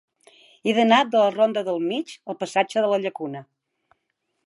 He 0.69 0.73
d'anar 0.77 0.99
de 1.09 1.19
la 1.23 1.27
ronda 1.35 1.63
del 1.69 1.79
Mig 1.91 2.17
al 2.35 2.41
passatge 2.43 2.87
de 2.87 2.93
la 2.95 3.01
Llacuna. 3.07 3.47